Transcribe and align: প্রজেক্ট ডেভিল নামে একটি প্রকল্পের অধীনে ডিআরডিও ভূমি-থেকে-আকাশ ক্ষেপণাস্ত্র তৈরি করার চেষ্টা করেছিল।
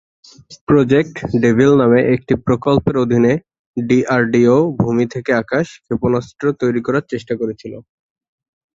প্রজেক্ট 0.67 1.15
ডেভিল 1.43 1.71
নামে 1.81 1.99
একটি 2.15 2.33
প্রকল্পের 2.45 2.95
অধীনে 2.97 3.33
ডিআরডিও 3.77 4.53
ভূমি-থেকে-আকাশ 4.79 5.67
ক্ষেপণাস্ত্র 5.79 6.45
তৈরি 6.61 6.81
করার 6.83 7.03
চেষ্টা 7.11 7.33
করেছিল। 7.41 7.73